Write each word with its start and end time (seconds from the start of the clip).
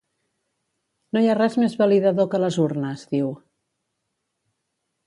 No 1.17 1.23
hi 1.25 1.29
ha 1.33 1.35
res 1.39 1.57
més 1.65 1.77
validador 1.83 2.29
que 2.33 2.41
les 2.45 2.59
urnes, 2.65 3.05
diu. 3.13 3.31